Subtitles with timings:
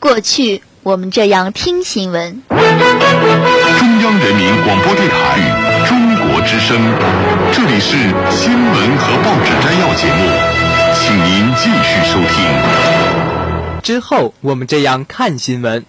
[0.00, 2.42] 过去我们这样听新闻。
[2.48, 2.58] 中
[4.02, 6.74] 央人民广播电台中国之声，
[7.52, 7.98] 这里是
[8.30, 10.26] 新闻和报纸摘要节目，
[10.94, 13.82] 请您继续收听。
[13.82, 15.84] 之后我们这样看新闻。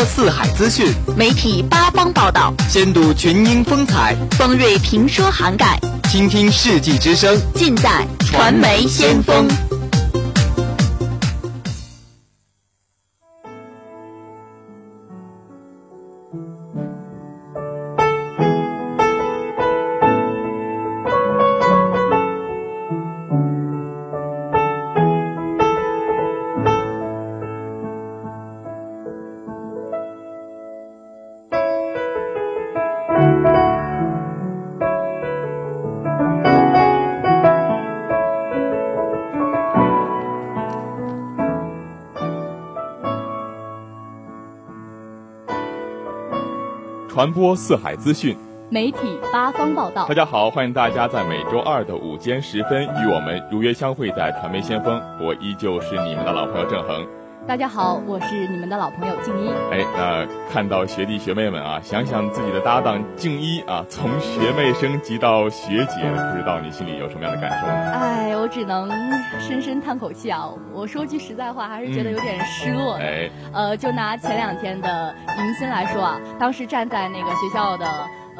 [0.00, 5.78] 播四海资讯，媒体八方报道，先睹群英风采，方锐评说涵盖，
[6.10, 9.46] 倾听世纪之声，尽在传媒先锋。
[47.20, 48.34] 传播四海资讯，
[48.70, 50.06] 媒体八方报道。
[50.08, 54.98] 大家好，欢迎大家在每周二的午间时分与我们如约相会在传媒先锋。
[55.20, 57.06] 我依旧是你们的老朋友郑恒。
[57.46, 59.48] 大家好，我是你们的老朋友静一。
[59.72, 67.90] 哎，那看到学弟学妹们啊，想想自己的搭档静一啊，从学妹升级到学姐，不知道你心里有什么样的感受呢？
[67.92, 68.88] 哎，我只能
[69.40, 70.48] 深深叹口气啊！
[70.72, 73.04] 我说句实在话，还是觉得有点失落的。
[73.04, 77.86] 哎，呃，就拿前两天的迎新来说啊，当时站在那个学校的。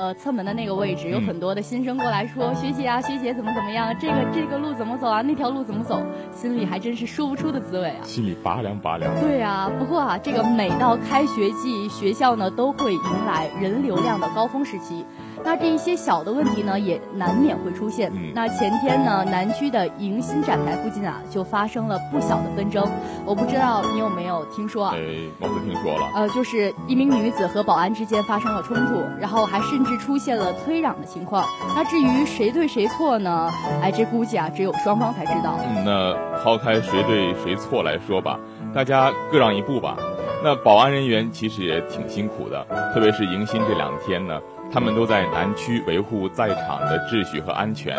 [0.00, 3.94] 呃，侧门的那个位置有很多的新生过来说：“学姐啊，学姐怎么怎么样？
[4.00, 5.20] 这个这个路怎么走啊？
[5.20, 6.02] 那条路怎么走？”
[6.32, 8.00] 心里还真是说不出的滋味啊！
[8.02, 9.12] 心里拔凉拔凉。
[9.20, 15.04] 对啊，不过啊，这个每到开学季，学校呢都会迎来人流量的高峰时期。
[15.44, 18.10] 那这一些小的问题呢，也难免会出现。
[18.14, 22.86] 嗯、那前天呢，南区的迎新展台附近啊，就发生了不小的纷争。
[23.24, 24.94] 我不知道你有没有听说啊？
[24.94, 25.00] 哎，
[25.40, 26.06] 我不听说了。
[26.14, 31.44] 呃，就是一名女子和保安之间发生了冲突，然后还甚至出现了推攘的情况。
[31.74, 33.50] 那至于谁对谁错呢？
[33.82, 35.58] 哎，这估计啊，只有双方才知道。
[35.64, 38.38] 嗯，那抛开谁对谁错来说吧，
[38.74, 39.96] 大家各让一步吧。
[40.42, 42.64] 那保安人员其实也挺辛苦的，
[42.94, 44.40] 特别是迎新这两天呢。
[44.72, 47.96] 他们都在南区维护在场的秩序和安全。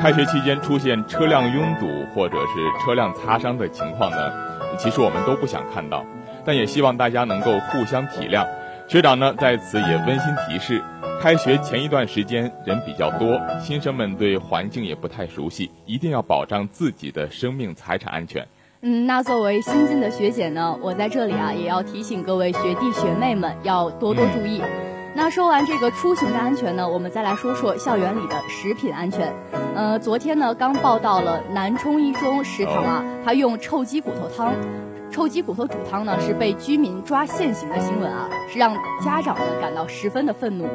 [0.00, 4.32] 开学期间出现车辆拥堵或者是车辆擦伤的情况呢，
[4.76, 6.04] 其实我们都不想看到，
[6.44, 8.44] 但也希望大家能够互相体谅。
[8.88, 10.82] 学长呢在此也温馨提示，
[11.22, 18.44] 开学前一段时间人比较多，新生们对环境也不太熟悉，一定要保障自己的生命财产安全。
[18.80, 24.62] 嗯，那作为新进的学姐呢，我在这里啊也要提醒各位学弟学妹们要多多注意。
[25.14, 29.34] 那说完这个出行的安全呢，我们再来说说校园里的食品安全。
[29.74, 34.54] 呃，昨天呢刚报道了南充一中食堂啊，他用臭鸡骨头汤。
[35.10, 38.72] 臭鸡骨头煮汤呢，是被居民抓现行的新闻啊，是让
[39.04, 40.68] 家长呢感到十分的愤怒。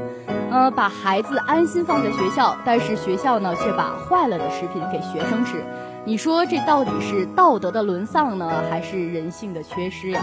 [0.51, 5.63] 呃，把孩子安心放在学校，但是学校呢却把坏了的食品给学生吃。
[6.05, 10.21] 你说这到底是道德的沦丧呢，还是人性的缺失呀？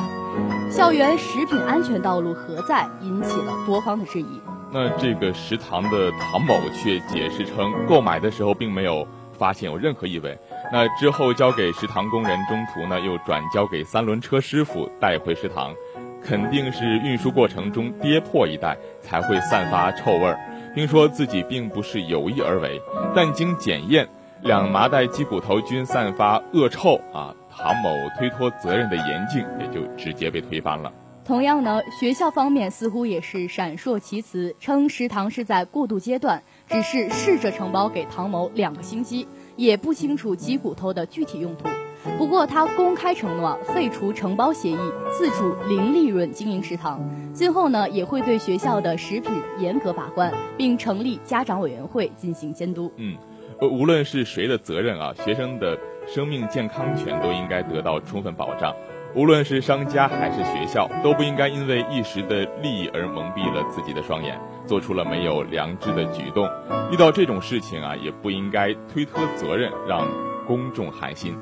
[0.70, 2.86] 校园食品安全道路何在？
[3.00, 4.40] 引起了多方的质疑。
[4.70, 10.38] 那这个食堂的唐某却解释称，购买的时候并没有发现有任何异味。
[10.70, 15.74] 那之后交给食堂工人，中途呢又转交给三轮车师傅带回食堂，
[16.22, 20.38] 肯定是运输过程中跌破一袋才会散发臭味儿，
[20.74, 22.78] 并说自己并不是有意而为，
[23.14, 24.06] 但经检验，
[24.42, 27.34] 两麻袋鸡骨头均散发恶臭啊！
[27.50, 30.90] 唐某推脱责任的严禁也就直接被推翻了。
[31.24, 39.28] 同样呢，学校方面似乎也是闪烁其词，称食堂是在过渡阶段，只是试着承包给唐某两个星期。
[39.56, 41.68] 也不清楚鸡骨头的具体用途，
[42.16, 44.78] 不过他公开承诺废除承包协议，
[45.12, 46.98] 自主零利润经营食堂。
[47.34, 52.90] 今后呢，也会对学校的食品严格把关，并成立家长委员会进行监督。
[52.96, 53.29] 嗯，呃，
[53.68, 58.74] 无论是谁的责任啊，学生的生命健康权都应该得到充分保障。
[59.14, 66.48] 无论是商家还是学校，都不应该因为一时的利益而蒙蔽了自己的双眼，做出了没有良知的举动。
[66.92, 70.06] 遇到这种事情啊，也不应该推脱责任，让
[70.46, 71.36] 公众寒心。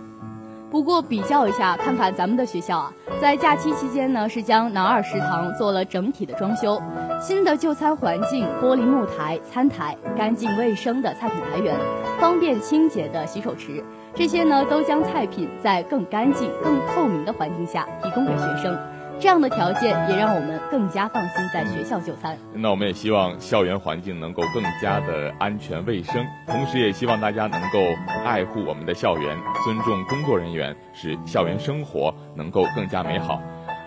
[0.70, 6.80] 不过比较一下，看看咱们的学校啊，在假期期间呢，是将南二食堂做了整体的装修，
[7.20, 11.74] 新的就餐环境、玻璃木台、餐台、干净卫生的菜品来源、
[12.20, 13.82] 方便清洁的洗手池。
[14.14, 18.76] 这些呢，都将菜品在更干净、更透明的环境下提供给学生。
[19.20, 22.36] 这样的条件也让我们更加放心在学校就餐。
[22.54, 27.78] 那我们也希望校园环境能够更加的安全卫生，同时也希望大家能够
[28.24, 33.40] 爱护我们的校园，尊重工作人员，使校园生活能够更加美好。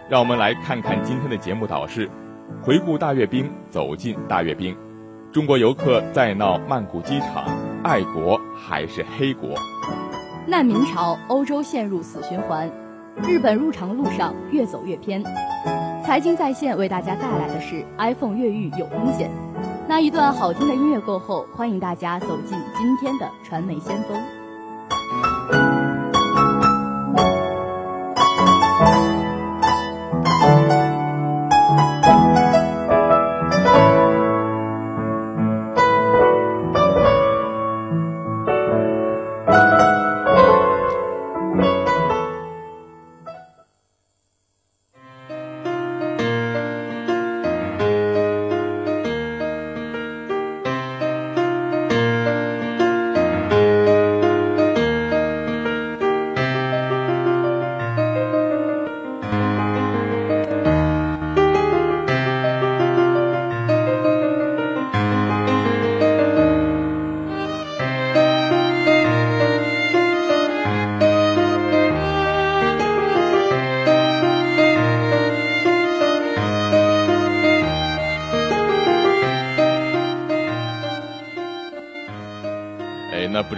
[0.10, 2.10] 让我们来看看今天的节目导视：
[2.62, 4.76] 回顾大阅兵，走进大阅兵。
[5.32, 7.46] 中国游客在闹曼谷机场，
[7.84, 9.56] 爱国还是黑国？
[10.46, 12.70] 难民潮，欧洲陷入死循环，
[13.28, 15.24] 日本入场路上越走越偏。
[16.04, 19.30] 财经在线为大家带来的是 iPhone 越狱有风险。
[19.88, 24.41] 那一段好听的音乐过后，欢迎大家走进今天的传媒先锋。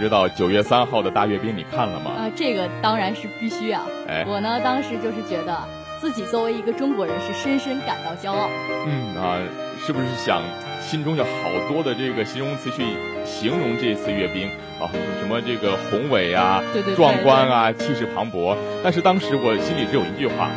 [0.04, 2.10] 知道九月三号的大阅兵你看了吗？
[2.10, 3.86] 啊，这个当然是必须啊！
[4.06, 5.58] 哎，我呢当时就是觉得
[5.98, 8.50] 自己作为一个中国人是深深感到骄傲。
[8.86, 9.40] 嗯啊，
[9.78, 10.42] 是不是想
[10.78, 12.84] 心中有好多的这个形容词去
[13.24, 14.46] 形容这次阅兵
[14.78, 14.92] 啊？
[15.20, 18.54] 什么这个宏伟啊，对对，壮观啊，气势磅礴。
[18.82, 20.50] 但是当时我心里只有一句话，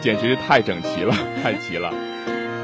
[0.00, 1.92] 简直太整齐了， 太齐了。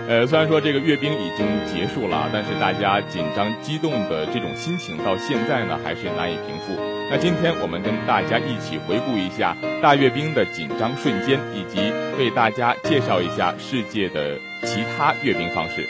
[0.08, 6.80] 呃，虽然说这个阅兵已经结束了，但是大家紧张激动的这种心情到现在呢还是难以平复。
[7.10, 15.88] 那今天我们跟大家一起回顾一下大阅兵的紧张瞬间，以及为大家介绍一下世界的其他阅兵方式。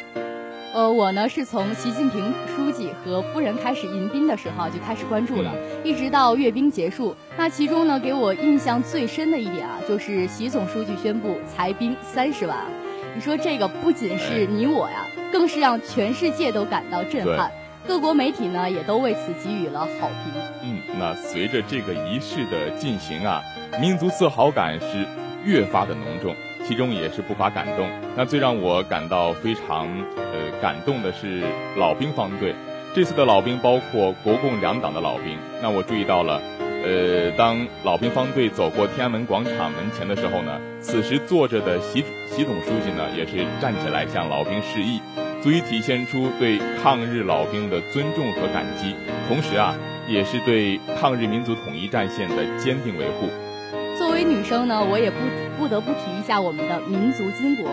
[0.72, 5.52] 呃，我呢是从习近平书记和夫人开始迎宾的时候就开始关注了，
[5.84, 7.14] 一直到阅兵结束。
[7.36, 12.56] 那其中呢给我印象最深的一点啊，就是习总书记宣布裁兵三十万。
[13.16, 17.50] 你说这个不仅是你我呀，更是让全世界都感到震撼。
[17.88, 20.34] 各国媒体呢也都为此给予了好评。
[20.62, 23.42] 嗯，那随着这个仪式的进行啊，
[23.80, 25.06] 民族自豪感是
[25.42, 26.36] 越发的浓重，
[26.68, 27.88] 其中也是不乏感动。
[28.14, 31.42] 那最让我感到非常呃感动的是
[31.78, 32.54] 老兵方队，
[32.94, 35.38] 这次的老兵包括国共两党的老兵。
[35.62, 36.38] 那我注意到了，
[36.86, 45.00] 呃，当老兵方队走过天安门广场门前的时候呢，此时坐着的习习总书记呢，也是站起来向老兵示意，
[45.42, 48.94] 足以体现出对抗日老兵的尊重和感激。
[49.28, 49.74] 同时啊。
[50.08, 53.26] 也是对抗日民族统一战线的坚定维护。
[53.98, 55.16] 作为女生呢，我也不
[55.58, 57.66] 不得不提一下我们的民族巾帼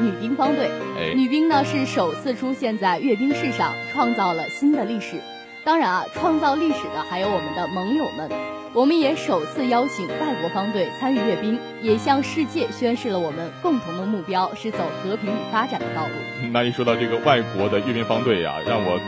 [0.00, 0.68] 女兵方队。
[0.98, 5.20] 哎女兵呢是首次出现在阅兵式上，创造了新的历史。
[5.68, 8.26] 当然啊，创造历史的还有我们的盟友们。
[8.72, 16.48] 我们也首次邀请外国方队参与阅兵，也向世界宣示了我们共同的目标是走和平与发展的道路。
[16.52, 18.98] 那一说到这个外国的阅兵方队呀，让我。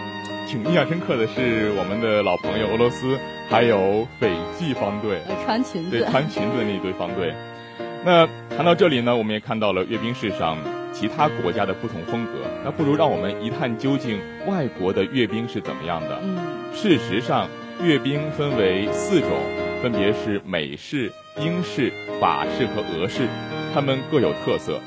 [0.47, 3.17] 挺印象深刻的是我们的老朋友俄罗斯，
[3.49, 7.33] 还有斐济方队，穿裙子，对穿裙子的那一队方队。
[8.05, 10.59] 那谈到这里呢，我们也看到了阅兵式上
[10.93, 12.33] 其他国家的不同风格。
[12.65, 16.19] 那不如让我们一探究竟外国的阅兵是怎么样的。
[16.23, 16.39] 嗯，
[16.73, 17.49] 事实上，
[17.83, 19.29] 阅兵分为四种，
[19.83, 23.27] 分别是美式、英式、法式和俄式，
[23.73, 24.81] 它们各有特色。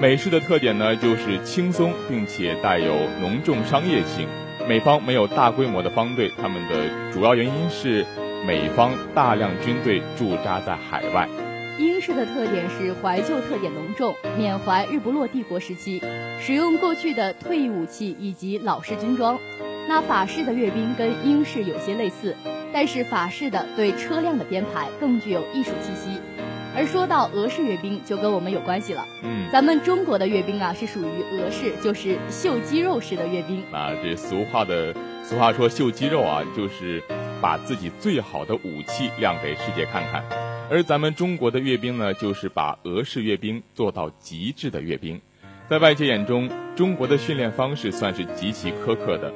[0.00, 4.28] 美式的特点呢，就是轻松并且带有浓重商业性。
[4.68, 8.04] 美方没有大规模的方队，他们的主要原因是
[8.46, 11.28] 美方大量军队驻扎在海外。
[11.78, 16.02] 英式的特点是怀旧特点浓重，缅怀日不落帝国时期，
[16.40, 19.38] 使用过去的退役武器以及老式军装。
[19.88, 22.34] 那法式的阅兵跟英式有些类似，
[22.72, 26.18] 但是法式的对车辆的编排更具有艺术气息。
[26.74, 29.06] 而说到俄式阅兵，就跟我们有关系了。
[29.22, 33.62] 嗯，咱们中国的阅兵啊，是属于俄式，就是秀肌肉式的阅兵。
[33.72, 37.02] 啊这俗话的俗话说秀肌肉啊，就是
[37.40, 40.22] 把自己最好的武器亮给世界看看。
[40.68, 45.20] 而咱们中国的阅兵呢，就是把俄式阅兵做到极致的阅兵。
[45.68, 49.32] 在外界眼中，中国的训练方式算是极其苛刻的。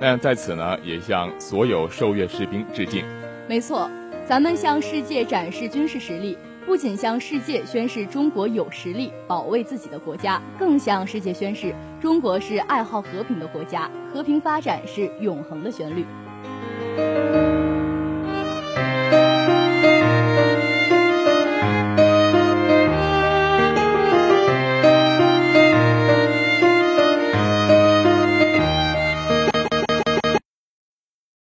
[0.00, 3.04] 但在此呢，也向所有受阅士兵致敬。
[3.48, 3.90] 没错，
[4.24, 6.38] 咱们向世界展示军事实力。
[6.64, 16.04] 不仅向世界宣示中国有实力保卫自己的国家，更向世界宣示中国是爱好和平的国家，和平发展是永恒的旋律。